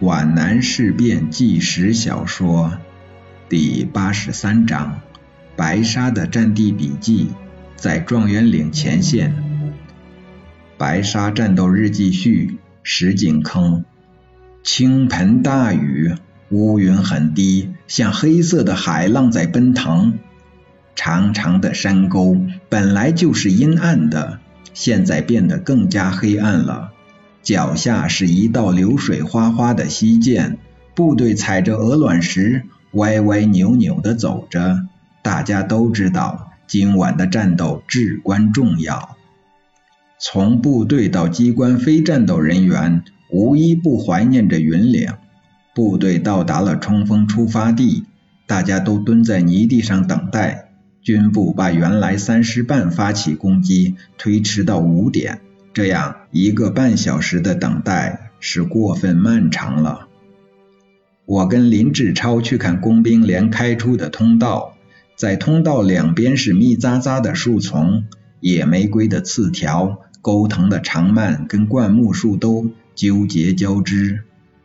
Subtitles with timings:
[0.00, 2.78] 皖南事变纪实小说
[3.48, 5.00] 第八十三章：
[5.56, 7.30] 白沙的战地笔记，
[7.74, 9.34] 在状元岭前线。
[10.76, 13.84] 白沙战斗日记序：石井坑。
[14.62, 16.14] 倾盆大雨，
[16.50, 20.20] 乌云很低，像黑色的海浪在奔腾。
[20.94, 22.36] 长长的山沟
[22.68, 24.38] 本来就是阴暗的，
[24.74, 26.92] 现在变得更加黑暗了。
[27.48, 30.58] 脚下是一道流水哗哗的溪涧，
[30.94, 34.86] 部队踩着鹅卵石，歪歪扭扭地走着。
[35.22, 39.16] 大家都知道，今晚的战斗至关重要。
[40.18, 45.14] 从部队到机关非战斗人员，无一不怀念着云岭。
[45.74, 48.04] 部队到达了冲锋出发地，
[48.46, 50.68] 大家都蹲在泥地上等待。
[51.00, 55.40] 军部把原来三时半发起攻击推迟到五点。
[55.78, 60.08] 这样一个半小时的等待是过分漫长了。
[61.24, 64.74] 我跟林志超去看工兵连开出的通道，
[65.14, 68.06] 在通道两边是密匝匝的树丛，
[68.40, 74.24] 野玫瑰的刺条、钩藤的长蔓跟灌木树都纠结交织。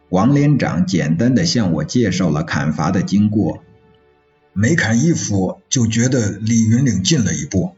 [0.09, 3.63] 王连长简单的向我介绍了砍伐的经过，
[4.51, 7.75] 每砍一斧就觉得离云岭近了一步。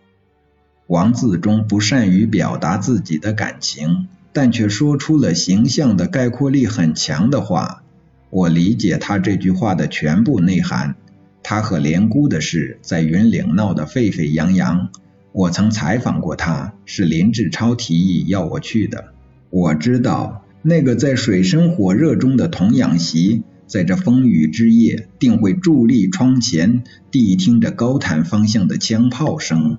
[0.87, 7.83] 王自忠不善于表达自己的感情，但却说出了形象的概括力很强的话。
[8.29, 10.95] 我理解他这句话的全部内涵。
[11.41, 14.89] 他和连姑的事在云岭闹得沸沸扬扬。
[15.31, 19.13] 我曾采访过他，是林志超提议要我去的。
[19.49, 29.77] 我知道那个在水深火热中的童养媳，在这风雨之夜，定会伫立窗前，谛听着高坦方向的枪炮声。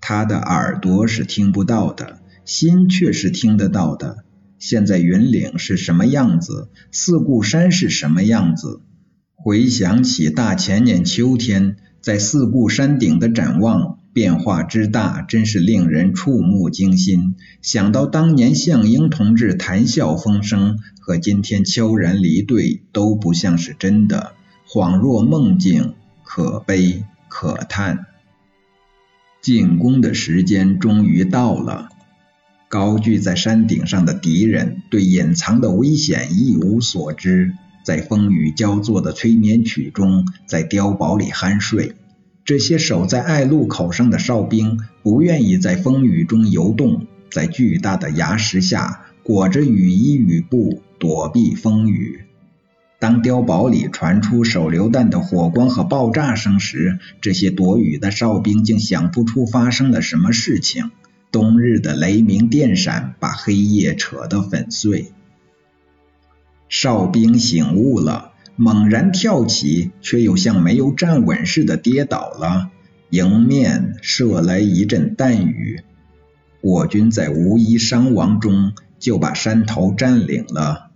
[0.00, 4.24] 他的耳朵是听不到的，心却是听得到的。
[4.58, 6.68] 现在云岭是什么样子？
[6.90, 8.80] 四顾山是什么样子？
[9.34, 17.36] 回想起大前年秋天在四顾山顶的展望，变化之大，真是令人触目惊心。
[17.62, 24.32] 想到当年项英同志谈笑风生，和今天悄然离队，都不像是真的，
[24.68, 28.06] 恍若梦境，可悲可叹。
[29.42, 31.88] 进攻的时间终于到了。
[32.68, 41.96] 高踞在山顶上的敌人对隐藏的危险一无所知，在风雨交作的催眠曲中，在碉堡里酣睡。
[42.44, 52.24] 这些守在隘路口上的哨兵不愿意在风雨中游动，在巨大的崖石下裹着雨衣雨布躲避风雨。
[53.00, 60.90] 当碉堡里传出手榴弹的火光和爆炸声时，这些躲雨的哨兵竟想不出发生了什么事情。
[61.32, 65.12] 冬日的雷鸣电闪把黑夜扯得粉碎。
[66.68, 72.70] 哨兵醒悟了，猛然跳起，却又像没有站稳似的跌倒了。
[73.08, 75.82] 迎面射来一阵弹雨，
[76.60, 80.89] 我军在无一伤亡中就把山头占领了。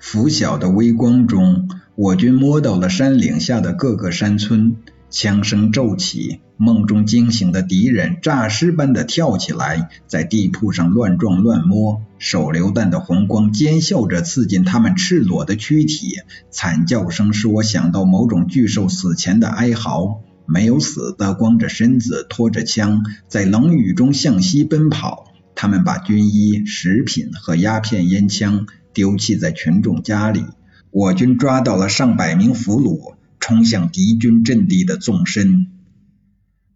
[0.00, 4.76] 拂晓的微光中，我军摸到了山岭下的各个山村，
[5.10, 16.16] 枪声骤起，梦中惊醒的敌人诈尸般的跳起来，在地铺上乱撞乱摸，手榴弹的红光尖笑着刺进他们赤裸的躯体，
[16.50, 20.22] 惨叫声使我想到某种巨兽死前的哀嚎。
[20.46, 25.26] 没有死的，光着身子，拖着枪，在冷雨中向西奔跑。
[25.54, 28.66] 他们把军衣、食品和鸦片烟枪。
[28.92, 30.44] 丢弃在群众家里，
[30.90, 35.66] 我军抓到了上百名俘虏，冲向敌军阵地的纵深。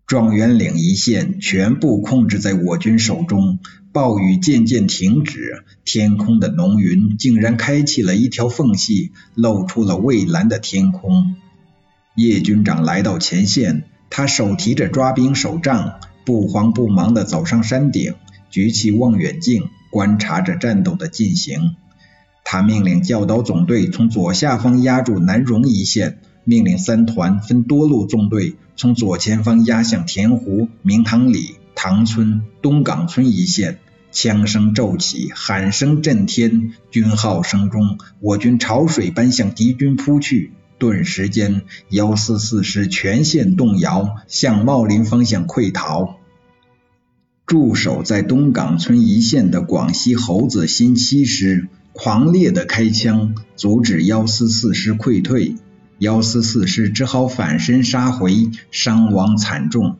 [0.07, 3.59] 状元岭一线全部控制在我军手中，
[3.91, 11.37] 暴雨渐渐停止，天空的浓云竟然开启了一条缝隙，露出了蔚蓝的天空。
[12.17, 18.15] 叶军长来到前线，他手提着抓兵手杖，不慌不忙地走上山顶，
[18.51, 21.77] 举起望远镜观察着战斗的进行。
[22.45, 33.79] 他命令教导总队从左下方压住南荣一线，命令三团分多路纵队从左前方压向田湖、明塘里、塘村、东岗村一线。
[34.13, 40.53] 枪声骤起，喊声震天，军号声中，我军潮水般向敌军扑去。
[40.79, 46.19] 顿时间，幺四四师全线动摇，向茂林方向溃逃。
[47.45, 51.69] 驻守在东岗村一线的广西猴子新七师。
[51.95, 55.55] 狂烈的开枪，阻止幺四四师溃退，
[55.99, 59.97] 幺四四师只好反身杀回，伤亡惨重。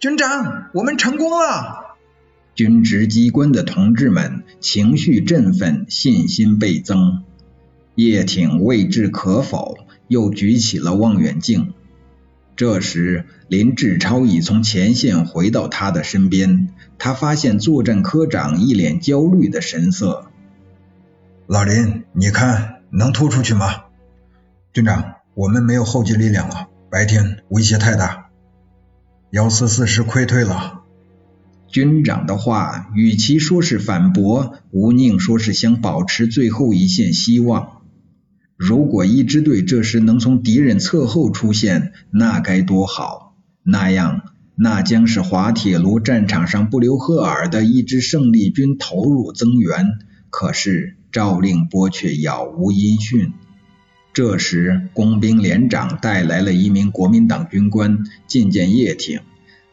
[0.00, 1.98] 军长，我们成功了！
[2.54, 7.22] 军职机关的同志们情绪振奋，信心倍增。
[7.94, 9.76] 叶挺未置可否，
[10.08, 11.74] 又举起了望远镜。
[12.56, 16.70] 这时，林志超已从前线回到他的身边。
[16.96, 20.30] 他发现作战科长一脸焦虑的神色。
[21.52, 23.66] 老林，你看能突出去吗？
[24.72, 28.28] 军长，我们没有后继力量了，白天威胁太大。
[29.32, 30.82] 幺四四师溃退了。
[31.66, 37.82] 军长的话，与其说是反驳，吴宁说是想保持最后一线希望。
[38.56, 43.34] 如果一支队这时能从敌人侧后出现，那该多好！
[43.64, 44.22] 那样，
[44.54, 49.98] 那将是滑铁卢战场上不留赫尔的一支胜利军投入增援。
[50.30, 53.32] 可是赵令波却杳无音讯。
[54.12, 57.98] 这时，工兵连长带来了一名国民党军官
[58.28, 59.20] 觐见叶挺，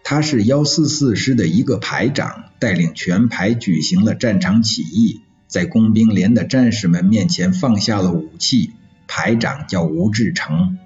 [0.03, 5.21] 他是幺四四师的一个排长，带领全排举行了战场起义。
[5.47, 8.73] 在工兵连的战士们面前放下了武器。
[9.09, 10.77] 排长叫吴志成。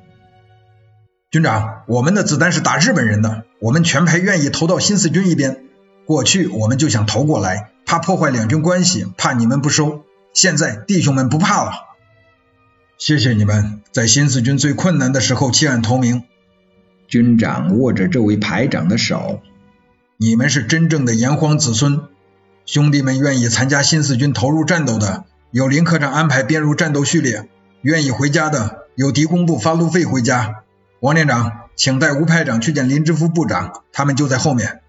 [1.32, 5.64] 军长，我们的子弹是打日本人的，我们全排愿意投到新四军一边。
[6.06, 10.06] 过去我们就想投过来，怕破坏两军关系，怕你们不收。
[10.34, 11.72] 现在弟兄们不怕了。
[12.98, 16.24] 谢谢你们在新四军最困难的时候弃暗投明。
[17.08, 19.42] 军长握着这位排长的手，
[20.18, 22.04] 你们是真正的炎黄子孙。
[22.66, 27.48] 兄弟们愿意参加新四军投入战斗的，由林科长安排编入战斗序列；
[27.82, 30.64] 愿意回家的，由敌工部发路费回家。
[31.02, 34.82] 王连长，请带吴排长去见林之夫部长，他们就在后面。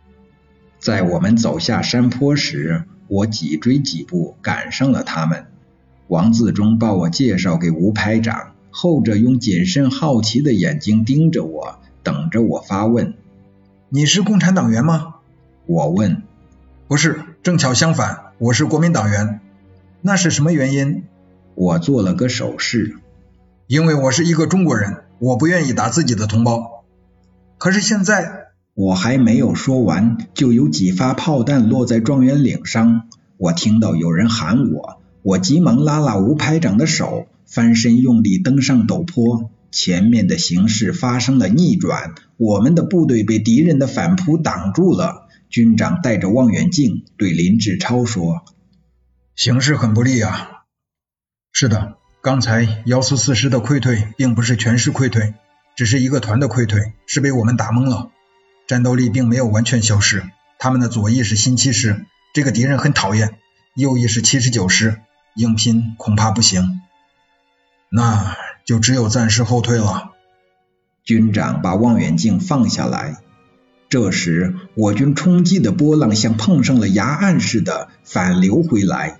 [0.78, 5.44] 在我们走下山坡时，我紧追几步赶上了他们。
[6.08, 13.12] 王自忠把我介绍给吴排长，后者用谨慎好奇的眼睛盯着我，等着我发问
[13.90, 15.16] ：“你是共产党员吗？”
[15.68, 16.22] 我问。
[16.88, 19.40] 不是，正巧相反，我是国民党员。
[20.00, 21.04] 那是什么原因？
[21.54, 22.96] 我做了个手势。
[23.66, 26.82] 因为我是一个中国人，我不愿意打自己的同胞。
[27.58, 28.41] 可是现在，
[28.74, 33.08] 我还没有说完，就有几发炮弹落在状元岭上。
[33.36, 39.50] 我听到有人喊我，我急忙拉拉吴排长的手，翻身用力登上陡坡。
[39.70, 45.28] 前面的形势发生了逆转，我们的部队被敌人的反扑挡住了。
[45.48, 48.42] 军长带着望远镜对林志超说
[49.36, 50.62] ：“形势很不利啊。
[51.52, 55.34] ”“是的，刚才幺四四师的溃退并不是全师溃退，
[55.76, 58.10] 只是一个团的溃退，是被我们打懵了。
[58.66, 60.24] 战斗力并没有完全消失。
[60.58, 63.30] 他们的左翼是新七师，这个敌人很讨厌；
[63.74, 65.00] 右翼是七十九师，
[65.34, 66.80] 硬拼恐怕不行。
[67.88, 70.12] 那就只有暂时后退了。”
[71.04, 73.16] 军长把望远镜放下来。
[73.88, 79.18] 这时，我军冲击的波浪像碰上了崖岸似的反流回来。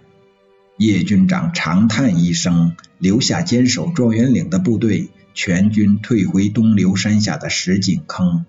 [0.79, 8.47] 叶军长长叹一声，留下坚守状元岭的部队，全军退回东流山下的石井坑。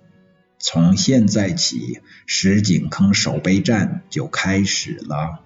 [0.65, 5.41] 从现在起，石井坑守备战就开始了。